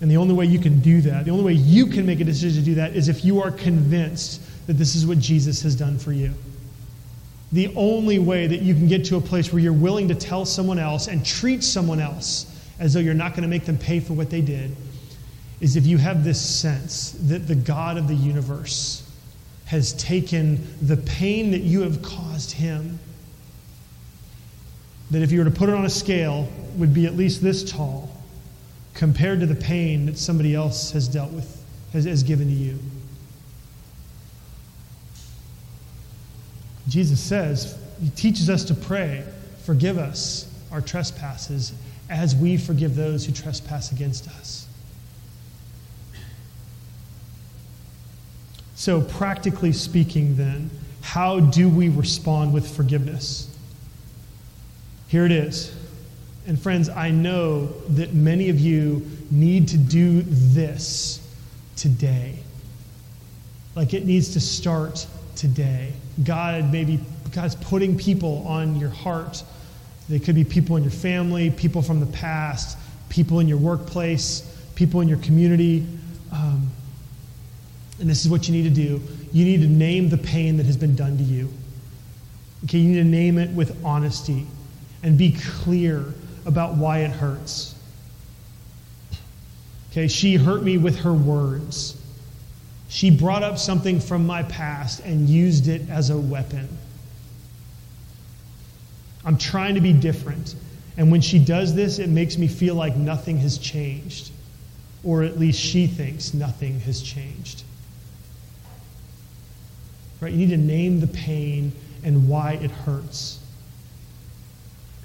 [0.03, 2.25] And the only way you can do that, the only way you can make a
[2.25, 5.75] decision to do that is if you are convinced that this is what Jesus has
[5.75, 6.35] done for you.
[7.53, 10.45] The only way that you can get to a place where you're willing to tell
[10.45, 12.52] someone else and treat someone else
[12.83, 14.75] as though you're not going to make them pay for what they did
[15.61, 19.09] is if you have this sense that the God of the universe
[19.67, 22.99] has taken the pain that you have caused him,
[25.13, 27.71] that if you were to put it on a scale, would be at least this
[27.71, 28.21] tall
[28.95, 32.77] compared to the pain that somebody else has dealt with, has, has given to you.
[36.89, 39.25] Jesus says, He teaches us to pray,
[39.65, 41.73] forgive us our trespasses
[42.13, 44.67] as we forgive those who trespass against us.
[48.75, 50.71] So, practically speaking, then,
[51.03, 53.49] how do we respond with forgiveness?
[55.09, 55.75] Here it is.
[56.47, 61.27] And, friends, I know that many of you need to do this
[61.77, 62.39] today.
[63.75, 65.93] Like it needs to start today.
[66.23, 67.01] God maybe
[67.35, 69.43] God's putting people on your heart.
[70.09, 72.77] They could be people in your family, people from the past,
[73.09, 74.41] people in your workplace,
[74.75, 75.87] people in your community.
[76.33, 76.71] Um,
[78.01, 79.01] and this is what you need to do.
[79.33, 81.49] You need to name the pain that has been done to you.
[82.65, 84.47] Okay, you need to name it with honesty
[85.03, 86.05] and be clear
[86.47, 87.75] about why it hurts.
[89.91, 92.01] Okay, she hurt me with her words.
[92.89, 96.69] She brought up something from my past and used it as a weapon.
[99.25, 100.55] I'm trying to be different.
[100.97, 104.31] And when she does this, it makes me feel like nothing has changed.
[105.05, 107.65] Or at least she thinks nothing has changed.
[110.21, 110.33] Right?
[110.33, 111.73] You need to name the pain
[112.05, 113.41] and why it hurts.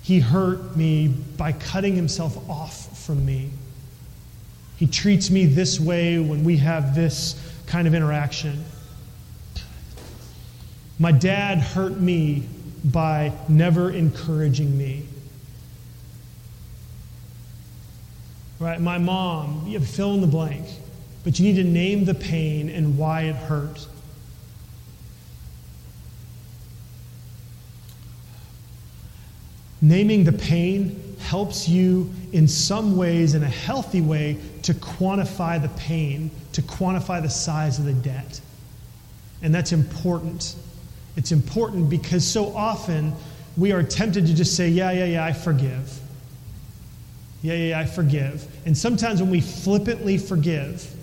[0.02, 3.50] He hurt me by cutting himself off from me.
[4.78, 8.64] He treats me this way when we have this kind of interaction.
[11.00, 12.48] My dad hurt me
[12.86, 15.06] by never encouraging me.
[18.60, 18.80] Right?
[18.80, 20.66] My mom, you fill in the blank,
[21.24, 23.88] but you need to name the pain and why it hurt.
[29.82, 35.70] Naming the pain helps you in some ways, in a healthy way, to quantify the
[35.70, 38.42] pain, to quantify the size of the debt.
[39.44, 40.56] And that's important.
[41.18, 43.14] It's important because so often
[43.58, 46.00] we are tempted to just say, Yeah, yeah, yeah, I forgive.
[47.42, 48.48] Yeah, yeah, yeah, I forgive.
[48.66, 50.94] And sometimes when we flippantly forgive,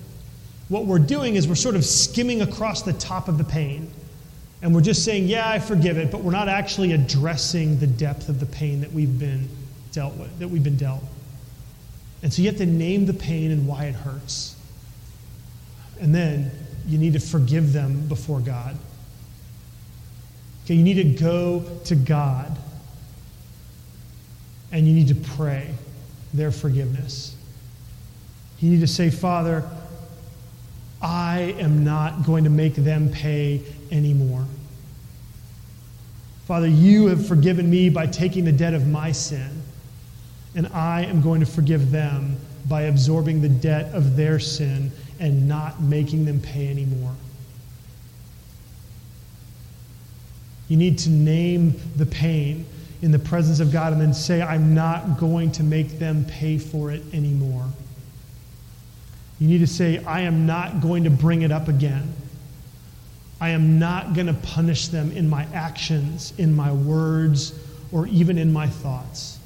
[0.68, 3.90] what we're doing is we're sort of skimming across the top of the pain.
[4.62, 8.29] And we're just saying, Yeah, I forgive it, but we're not actually addressing the depth
[8.29, 9.48] of the pain that we've been
[9.92, 11.03] dealt with, that we've been dealt.
[12.22, 14.57] And so you have to name the pain and why it hurts.
[16.00, 16.50] And then
[16.87, 18.77] you need to forgive them before God.
[20.64, 22.57] Okay, you need to go to God
[24.72, 25.74] and you need to pray
[26.33, 27.37] their forgiveness.
[28.61, 29.68] You need to say, Father,
[31.03, 34.46] I am not going to make them pay anymore.
[36.46, 39.62] Father, you have forgiven me by taking the debt of my sin
[40.55, 42.37] and I am going to forgive them
[42.68, 47.14] by absorbing the debt of their sin and not making them pay anymore.
[50.68, 52.66] You need to name the pain
[53.03, 56.59] in the presence of God and then say, I'm not going to make them pay
[56.59, 57.66] for it anymore.
[59.38, 62.14] You need to say, I am not going to bring it up again.
[63.40, 67.59] I am not going to punish them in my actions, in my words,
[67.92, 69.38] or even in my thoughts.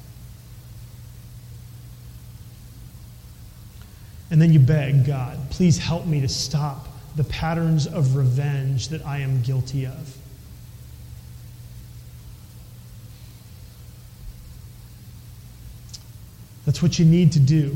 [4.31, 9.05] And then you beg God, please help me to stop the patterns of revenge that
[9.05, 10.15] I am guilty of.
[16.69, 17.75] That's what you need to do.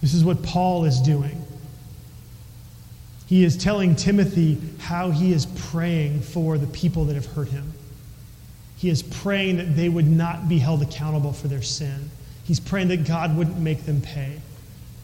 [0.00, 1.40] This is what Paul is doing.
[3.28, 7.72] He is telling Timothy how he is praying for the people that have hurt him.
[8.76, 12.10] He is praying that they would not be held accountable for their sin.
[12.42, 14.40] He's praying that God wouldn't make them pay.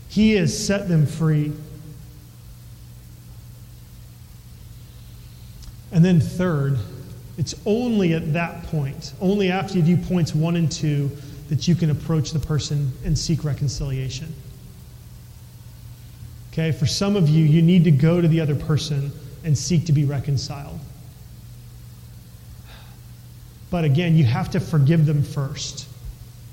[0.09, 1.53] He has set them free.
[5.93, 6.81] And then, third,
[7.39, 11.13] it's only at that point, only after you do points one and two,
[11.49, 14.33] that you can approach the person and seek reconciliation.
[16.53, 19.11] Okay, for some of you, you need to go to the other person
[19.43, 20.79] and seek to be reconciled.
[23.71, 25.89] But again, you have to forgive them first.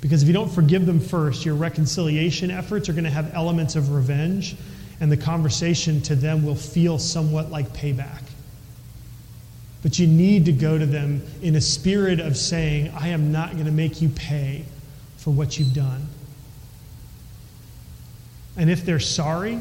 [0.02, 3.76] Because if you don't forgive them first, your reconciliation efforts are going to have elements
[3.76, 4.56] of revenge,
[5.00, 8.24] and the conversation to them will feel somewhat like payback.
[9.84, 13.54] But you need to go to them in a spirit of saying, I am not
[13.54, 14.66] going to make you pay
[15.22, 16.08] for what you've done.
[18.58, 19.60] And if they're sorry,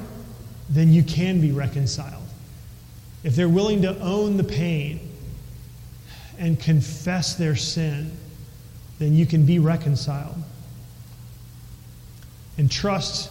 [0.70, 2.24] then you can be reconciled.
[3.22, 5.00] If they're willing to own the pain
[6.38, 8.10] and confess their sin,
[8.98, 10.36] then you can be reconciled.
[12.56, 13.30] And trust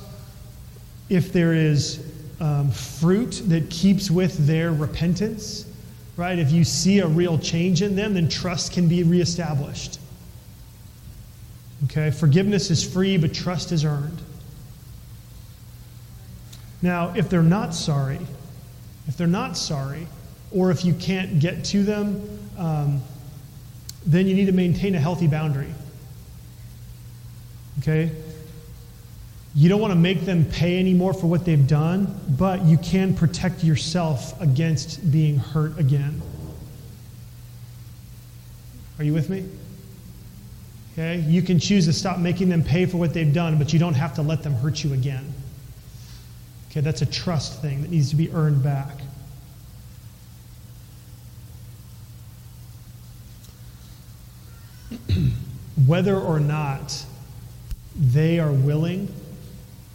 [1.10, 2.06] if there is
[2.40, 5.66] um, fruit that keeps with their repentance,
[6.16, 6.38] right?
[6.38, 10.00] If you see a real change in them, then trust can be reestablished.
[11.86, 12.12] Okay?
[12.12, 14.22] Forgiveness is free, but trust is earned.
[16.82, 18.20] Now, if they're not sorry,
[19.08, 20.08] if they're not sorry,
[20.52, 23.02] or if you can't get to them, um,
[24.06, 25.74] then you need to maintain a healthy boundary.
[27.80, 28.12] Okay?
[29.56, 33.16] You don't want to make them pay anymore for what they've done, but you can
[33.16, 36.22] protect yourself against being hurt again.
[39.00, 39.46] Are you with me?
[41.00, 41.20] Okay?
[41.22, 43.93] You can choose to stop making them pay for what they've done, but you don't
[43.93, 45.34] have to let them hurt you again.
[46.70, 48.97] Okay, that's a trust thing that needs to be earned back.
[55.88, 57.06] Whether or not
[57.95, 59.08] they are willing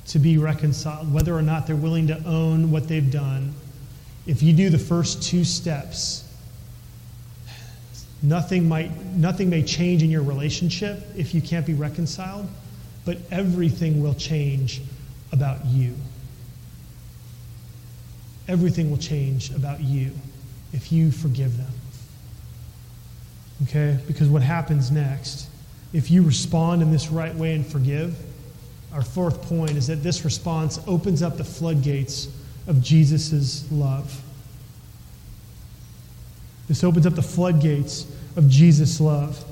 [0.07, 3.55] to be reconciled, whether or not they're willing to own what they've done,
[4.27, 6.24] if you do the first two steps,
[8.25, 12.49] nothing might nothing may change in your relationship if you can't be reconciled,
[13.05, 14.81] but everything will change
[15.33, 15.95] about you
[18.49, 20.11] everything will change about you
[20.73, 21.73] if you forgive them.
[23.65, 23.99] Okay?
[24.07, 25.49] Because what happens next,
[25.93, 28.17] if you respond in this right way and forgive,
[28.93, 32.29] our fourth point is that this response opens up the floodgates
[32.67, 34.21] of Jesus' love.
[36.69, 38.07] This opens up the floodgates
[38.37, 39.45] of Jesus' love.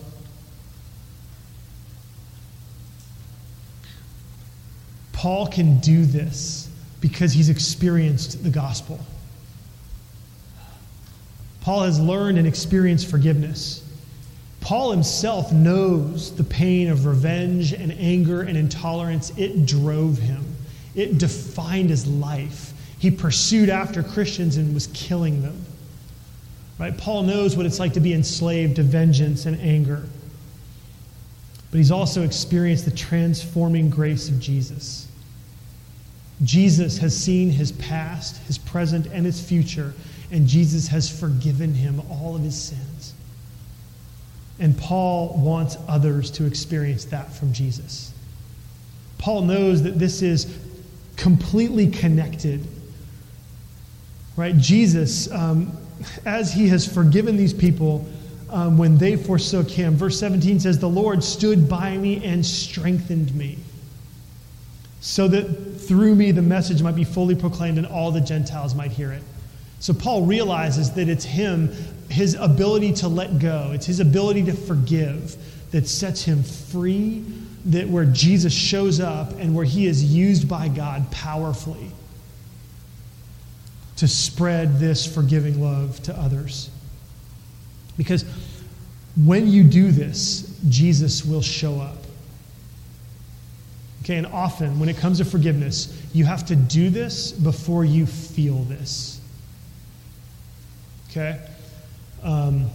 [5.12, 6.68] Paul can do this
[7.00, 8.98] because he's experienced the gospel.
[11.60, 13.84] Paul has learned and experienced forgiveness.
[14.60, 19.32] Paul himself knows the pain of revenge and anger and intolerance.
[19.36, 20.44] It drove him,
[20.94, 22.72] it defined his life.
[22.98, 25.64] He pursued after Christians and was killing them.
[26.78, 26.96] Right?
[26.96, 30.04] Paul knows what it's like to be enslaved to vengeance and anger.
[31.70, 35.08] But he's also experienced the transforming grace of Jesus.
[36.44, 39.94] Jesus has seen his past, his present, and his future,
[40.30, 43.14] and Jesus has forgiven him all of his sins.
[44.58, 48.12] And Paul wants others to experience that from Jesus.
[49.18, 50.58] Paul knows that this is
[51.16, 52.66] completely connected.
[54.36, 54.56] Right?
[54.56, 55.76] Jesus, um,
[56.24, 58.06] as he has forgiven these people
[58.50, 63.34] um, when they forsook him, verse 17 says, The Lord stood by me and strengthened
[63.34, 63.58] me
[65.00, 65.44] so that
[65.80, 69.22] through me the message might be fully proclaimed and all the Gentiles might hear it.
[69.80, 71.72] So Paul realizes that it's him,
[72.08, 75.36] his ability to let go, it's his ability to forgive
[75.72, 77.24] that sets him free,
[77.66, 81.90] that where Jesus shows up and where he is used by God powerfully
[84.02, 86.70] to spread this forgiving love to others.
[87.96, 88.24] Because
[89.24, 91.98] when you do this, Jesus will show up.
[94.02, 98.04] Okay, and often when it comes to forgiveness, you have to do this before you
[98.04, 99.20] feel this.
[101.08, 101.38] Okay?
[102.24, 102.68] Um,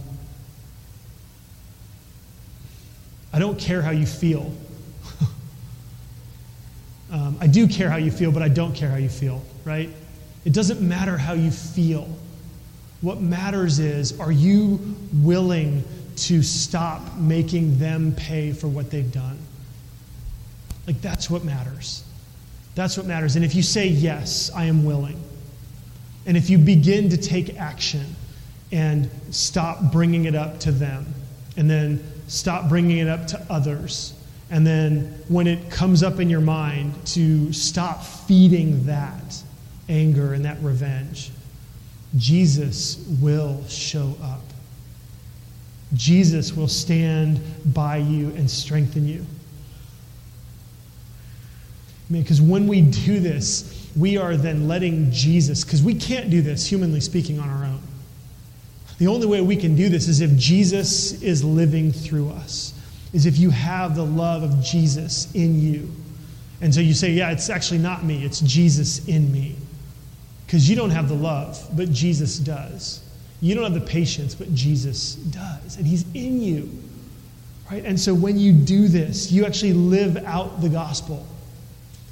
[3.34, 4.50] I don't care how you feel.
[7.12, 9.90] um, I do care how you feel, but I don't care how you feel, right?
[10.44, 12.08] It doesn't matter how you feel.
[13.00, 15.84] What matters is are you willing
[16.16, 19.38] to stop making them pay for what they've done?
[20.86, 22.02] Like, that's what matters.
[22.74, 23.36] That's what matters.
[23.36, 25.20] And if you say, Yes, I am willing,
[26.26, 28.04] and if you begin to take action
[28.72, 31.06] and stop bringing it up to them,
[31.56, 34.14] and then stop bringing it up to others,
[34.50, 39.42] and then when it comes up in your mind, to stop feeding that
[39.88, 41.30] anger and that revenge,
[42.16, 44.42] Jesus will show up.
[45.94, 47.40] Jesus will stand
[47.72, 49.24] by you and strengthen you.
[52.10, 56.66] Because when we do this, we are then letting Jesus, because we can't do this,
[56.66, 57.80] humanly speaking, on our own.
[58.98, 62.74] The only way we can do this is if Jesus is living through us,
[63.12, 65.90] is if you have the love of Jesus in you.
[66.60, 69.56] And so you say, yeah, it's actually not me, it's Jesus in me.
[70.48, 73.04] Because you don't have the love, but Jesus does.
[73.40, 75.76] You don't have the patience, but Jesus does.
[75.76, 76.70] And He's in you.
[77.70, 77.84] Right?
[77.84, 81.24] And so when you do this, you actually live out the gospel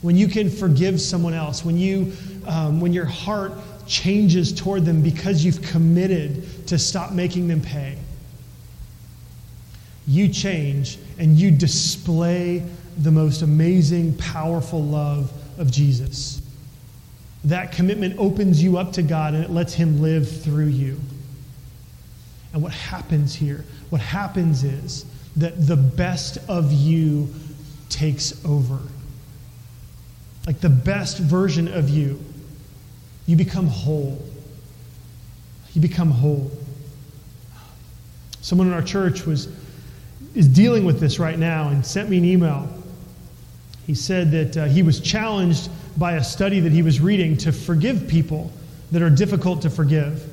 [0.02, 2.12] when you can forgive someone else, when, you,
[2.46, 3.52] um, when your heart
[3.86, 7.96] changes toward them because you've committed to stop making them pay,
[10.06, 12.62] you change and you display
[12.98, 16.40] the most amazing, powerful love of Jesus.
[17.46, 21.00] That commitment opens you up to God and it lets Him live through you.
[22.52, 27.32] And what happens here, what happens is that the best of you
[27.88, 28.78] takes over.
[30.46, 32.22] Like the best version of you,
[33.26, 34.20] you become whole.
[35.72, 36.50] You become whole.
[38.40, 39.48] Someone in our church was
[40.34, 42.68] is dealing with this right now and sent me an email.
[43.86, 47.52] He said that uh, he was challenged by a study that he was reading to
[47.52, 48.50] forgive people
[48.92, 50.28] that are difficult to forgive.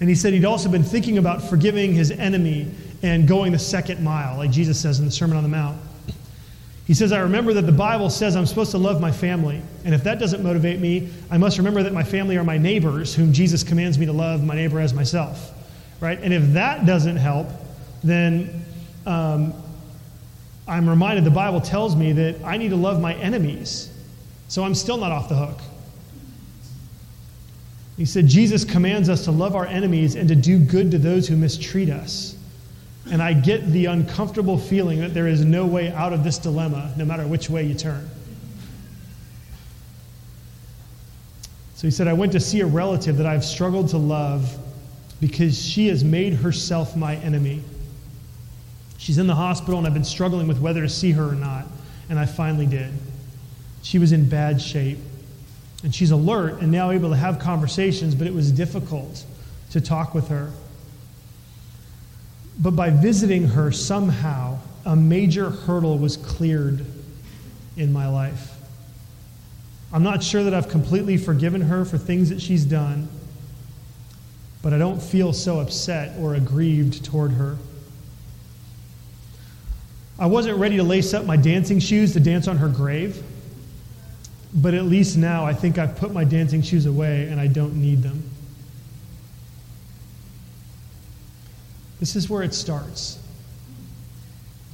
[0.00, 2.70] And he said he'd also been thinking about forgiving his enemy
[3.02, 5.80] and going the second mile, like Jesus says in the Sermon on the Mount.
[6.86, 9.60] He says, I remember that the Bible says I'm supposed to love my family.
[9.84, 13.14] And if that doesn't motivate me, I must remember that my family are my neighbors,
[13.14, 15.52] whom Jesus commands me to love my neighbor as myself.
[16.00, 16.18] Right?
[16.22, 17.48] And if that doesn't help,
[18.02, 18.64] then
[19.04, 19.52] um,
[20.66, 23.92] I'm reminded the Bible tells me that I need to love my enemies.
[24.48, 25.60] So I'm still not off the hook.
[27.96, 31.28] He said, Jesus commands us to love our enemies and to do good to those
[31.28, 32.36] who mistreat us.
[33.10, 36.92] And I get the uncomfortable feeling that there is no way out of this dilemma,
[36.96, 38.08] no matter which way you turn.
[41.74, 44.56] So he said, I went to see a relative that I've struggled to love
[45.20, 47.62] because she has made herself my enemy.
[48.98, 51.66] She's in the hospital, and I've been struggling with whether to see her or not.
[52.10, 52.92] And I finally did.
[53.88, 54.98] She was in bad shape.
[55.82, 59.24] And she's alert and now able to have conversations, but it was difficult
[59.70, 60.50] to talk with her.
[62.58, 66.84] But by visiting her, somehow, a major hurdle was cleared
[67.78, 68.58] in my life.
[69.90, 73.08] I'm not sure that I've completely forgiven her for things that she's done,
[74.60, 77.56] but I don't feel so upset or aggrieved toward her.
[80.18, 83.22] I wasn't ready to lace up my dancing shoes to dance on her grave,
[84.54, 87.76] but at least now I think I've put my dancing shoes away and I don't
[87.76, 88.22] need them.
[92.00, 93.18] This is where it starts.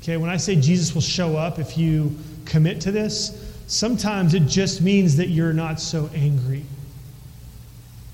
[0.02, 2.14] Okay, when I say Jesus will show up if you
[2.44, 6.64] commit to this, sometimes it just means that you're not so angry.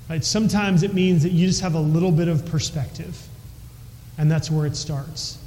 [0.09, 0.23] Right?
[0.23, 3.21] Sometimes it means that you just have a little bit of perspective.
[4.17, 5.37] And that's where it starts.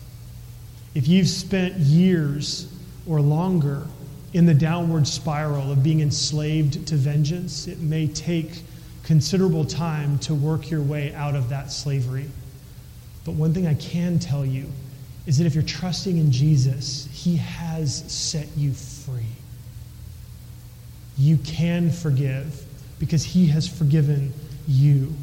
[0.95, 2.73] If you've spent years
[3.07, 3.87] or longer
[4.35, 8.63] in the downward spiral of being enslaved to vengeance, it may take
[9.05, 12.29] considerable time to work your way out of that slavery.
[13.25, 14.67] But one thing I can tell you
[15.27, 19.23] is that if you're trusting in Jesus, He has set you free.
[21.17, 22.65] You can forgive
[22.99, 24.33] because He has forgiven
[24.67, 25.15] you.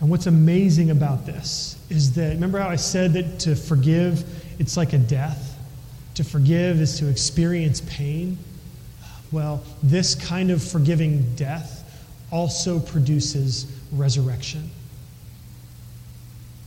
[0.00, 4.24] And what's amazing about this is that, remember how I said that to forgive,
[4.58, 5.58] it's like a death?
[6.14, 8.38] To forgive is to experience pain.
[9.32, 11.82] Well, this kind of forgiving death
[12.30, 14.70] also produces resurrection.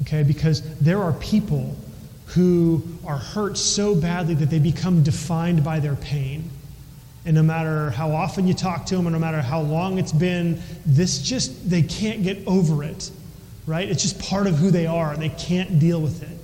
[0.04, 1.76] Okay, because there are people
[2.28, 6.50] who are hurt so badly that they become defined by their pain.
[7.26, 10.12] And no matter how often you talk to them, and no matter how long it's
[10.12, 13.10] been, this just, they can't get over it
[13.70, 13.88] right?
[13.88, 16.39] It's just part of who they are, and they can't deal with it.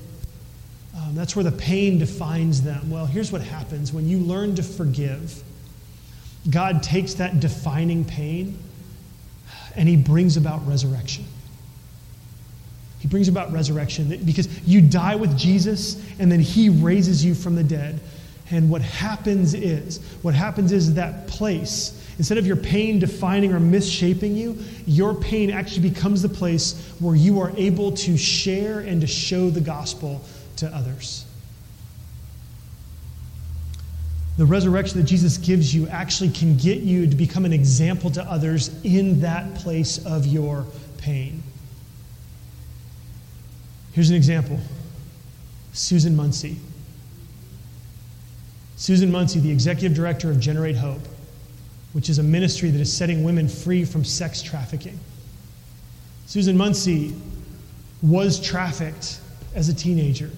[1.16, 2.90] That's where the pain defines them.
[2.90, 5.44] Well, here's what happens when you learn to forgive,
[6.50, 8.58] God takes that defining pain
[9.76, 11.26] and He brings about resurrection.
[13.00, 17.56] He brings about resurrection because you die with Jesus and then He raises you from
[17.56, 18.00] the dead.
[18.52, 23.60] And what happens is, what happens is that place Instead of your pain defining or
[23.60, 29.02] misshaping you, your pain actually becomes the place where you are able to share and
[29.02, 30.22] to show the gospel
[30.58, 31.26] to others.
[34.38, 38.24] The resurrection that Jesus gives you actually can get you to become an example to
[38.24, 40.66] others in that place of your
[40.98, 41.42] pain.
[43.94, 44.60] Here's an example
[45.72, 46.58] Susan Munsey.
[48.76, 51.02] Susan Munsey, the executive director of Generate Hope
[51.96, 55.00] which is a ministry that is setting women free from sex trafficking.
[56.26, 57.16] Susan Munsey
[58.02, 59.22] was trafficked
[59.56, 60.30] as a teenager.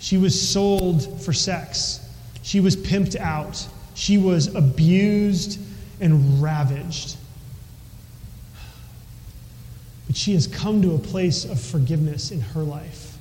[0.00, 2.00] She was sold for sex.
[2.42, 3.64] She was pimped out.
[3.94, 5.60] She was abused
[6.00, 7.16] and ravaged.
[10.06, 13.18] But she has come to a place of forgiveness in her life.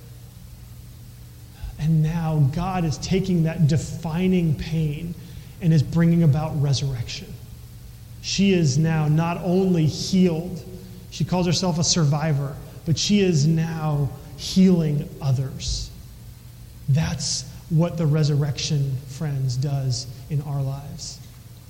[1.78, 5.14] And now God is taking that defining pain
[5.62, 7.32] and is bringing about resurrection.
[8.22, 10.64] She is now not only healed,
[11.12, 12.56] she calls herself a survivor,
[12.86, 15.89] but she is now healing others.
[16.90, 21.20] That's what the resurrection, friends, does in our lives.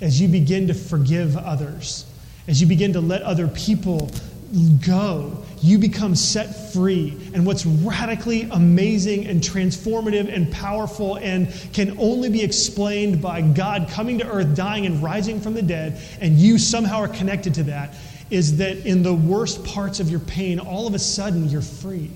[0.01, 2.05] As you begin to forgive others,
[2.47, 4.09] as you begin to let other people
[4.86, 7.17] go, you become set free.
[7.34, 13.89] And what's radically amazing and transformative and powerful and can only be explained by God
[13.91, 17.63] coming to earth, dying, and rising from the dead, and you somehow are connected to
[17.63, 17.93] that,
[18.30, 22.09] is that in the worst parts of your pain, all of a sudden you're free.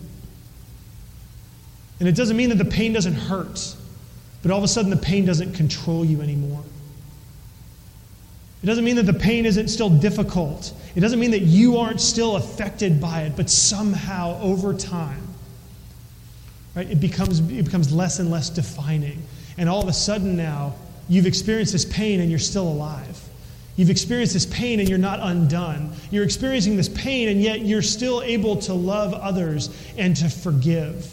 [2.03, 3.77] And it doesn't mean that the pain doesn't hurt,
[4.41, 6.61] but all of a sudden the pain doesn't control you anymore.
[8.61, 10.73] It doesn't mean that the pain isn't still difficult.
[10.97, 15.25] It doesn't mean that you aren't still affected by it, but somehow over time,
[16.75, 19.23] right, it becomes, it becomes less and less defining.
[19.57, 20.75] And all of a sudden now,
[21.07, 23.17] you've experienced this pain and you're still alive.
[23.77, 25.93] You've experienced this pain and you're not undone.
[26.11, 31.09] You're experiencing this pain and yet you're still able to love others and to forgive.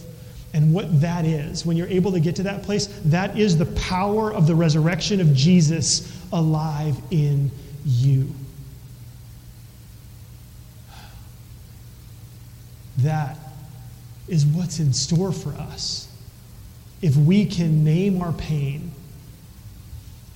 [0.52, 3.66] And what that is, when you're able to get to that place, that is the
[3.66, 7.50] power of the resurrection of Jesus alive in
[7.84, 8.28] you.
[12.98, 13.38] That
[14.28, 16.08] is what's in store for us.
[17.00, 18.92] If we can name our pain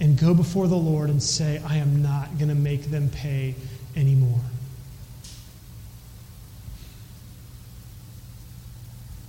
[0.01, 3.55] and go before the Lord and say, I am not going to make them pay
[3.97, 4.41] anymore.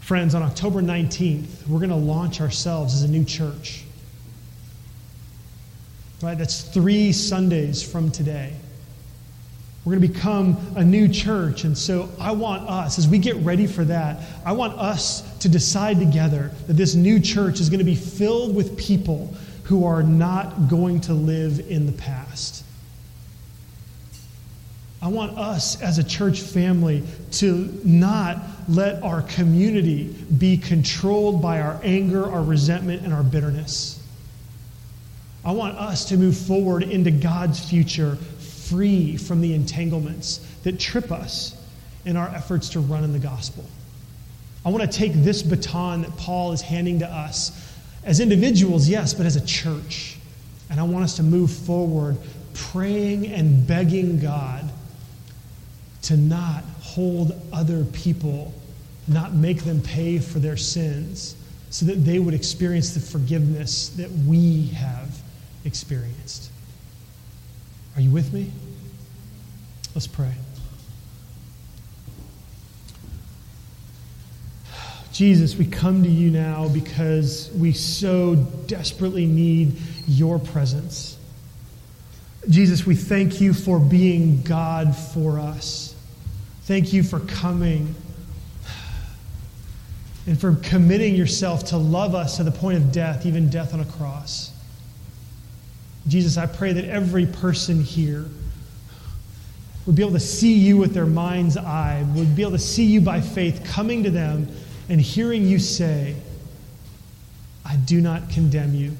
[0.05, 3.83] Friends, on October 19th, we're going to launch ourselves as a new church.
[6.21, 6.37] Right?
[6.37, 8.53] That's three Sundays from today.
[9.83, 11.63] We're going to become a new church.
[11.63, 15.49] And so I want us, as we get ready for that, I want us to
[15.49, 19.33] decide together that this new church is going to be filled with people
[19.63, 22.63] who are not going to live in the past.
[25.05, 27.03] I want us as a church family
[27.33, 30.05] to not let our community
[30.39, 34.01] be controlled by our anger, our resentment, and our bitterness.
[35.45, 41.11] I want us to move forward into God's future free from the entanglements that trip
[41.11, 41.55] us
[42.05, 43.63] in our efforts to run in the gospel.
[44.65, 47.51] I want to take this baton that Paul is handing to us
[48.03, 50.17] as individuals, yes, but as a church.
[50.71, 52.17] And I want us to move forward
[52.55, 54.71] praying and begging God
[56.05, 58.53] to not hold other people,
[59.07, 61.35] not make them pay for their sins,
[61.69, 65.09] so that they would experience the forgiveness that we have
[65.65, 66.51] experienced.
[67.95, 68.51] Are you with me?
[69.95, 70.33] Let's pray.
[75.11, 78.35] Jesus, we come to you now because we so
[78.67, 79.77] desperately need
[80.07, 81.17] your presence.
[82.49, 85.94] Jesus, we thank you for being God for us.
[86.65, 87.93] Thank you for coming
[90.25, 93.81] and for committing yourself to love us to the point of death, even death on
[93.81, 94.51] a cross.
[96.07, 98.25] Jesus, I pray that every person here
[99.85, 102.85] would be able to see you with their mind's eye, would be able to see
[102.85, 104.47] you by faith coming to them
[104.89, 106.15] and hearing you say,
[107.63, 108.97] I do not condemn you.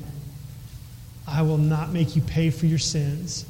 [1.27, 3.45] I will not make you pay for your sins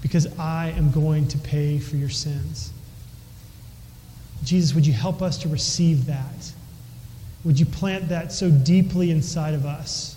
[0.00, 2.73] because I am going to pay for your sins.
[4.44, 6.52] Jesus, would you help us to receive that?
[7.44, 10.16] Would you plant that so deeply inside of us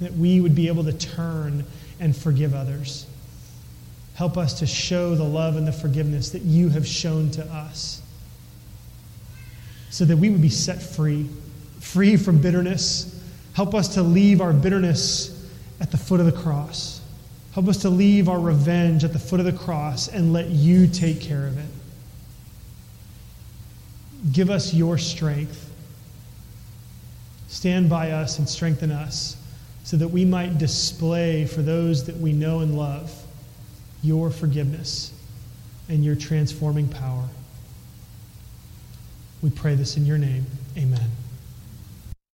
[0.00, 1.64] that we would be able to turn
[1.98, 3.06] and forgive others?
[4.14, 8.02] Help us to show the love and the forgiveness that you have shown to us
[9.90, 11.28] so that we would be set free,
[11.80, 13.22] free from bitterness.
[13.54, 15.50] Help us to leave our bitterness
[15.80, 17.00] at the foot of the cross.
[17.52, 20.86] Help us to leave our revenge at the foot of the cross and let you
[20.86, 21.79] take care of it.
[24.32, 25.70] Give us your strength.
[27.48, 29.36] Stand by us and strengthen us
[29.84, 33.12] so that we might display for those that we know and love
[34.02, 35.12] your forgiveness
[35.88, 37.28] and your transforming power.
[39.42, 40.46] We pray this in your name.
[40.76, 41.10] Amen.